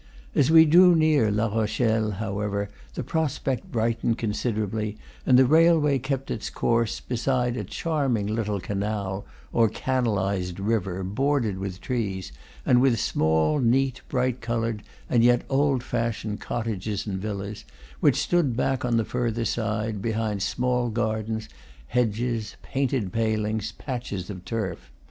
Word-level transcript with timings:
As 0.33 0.49
we 0.49 0.65
drew 0.65 0.95
near 0.95 1.29
La 1.29 1.45
Rochelle, 1.45 2.13
however, 2.13 2.71
the 2.95 3.03
prospect 3.03 3.71
brightened 3.71 4.17
con 4.17 4.31
siderably, 4.31 4.97
and 5.27 5.37
the 5.37 5.45
railway 5.45 5.99
kept 5.99 6.31
its 6.31 6.49
course 6.49 6.99
beside 6.99 7.55
a 7.55 7.63
charming 7.63 8.25
little 8.25 8.59
canal, 8.59 9.27
or 9.53 9.69
canalized 9.69 10.59
river, 10.59 11.03
bordered 11.03 11.59
with 11.59 11.81
trees, 11.81 12.31
and 12.65 12.81
with 12.81 12.99
small, 12.99 13.59
neat, 13.59 14.01
bright 14.09 14.41
colored, 14.41 14.81
and 15.07 15.23
yet 15.23 15.43
old 15.49 15.83
fashioned 15.83 16.39
cottages 16.39 17.05
and 17.05 17.19
villas, 17.21 17.63
which 17.99 18.15
stood 18.17 18.57
back 18.57 18.83
on 18.83 18.97
the 18.97 19.05
further 19.05 19.45
side, 19.45 20.01
behind 20.01 20.41
small 20.41 20.89
gardens, 20.89 21.47
hedges, 21.89 22.55
painted 22.63 23.13
palings, 23.13 23.71
patches 23.73 24.31
of 24.31 24.43
turf. 24.45 24.89